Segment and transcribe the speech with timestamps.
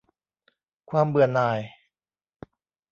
[0.89, 1.59] ความเบื่อหน่าย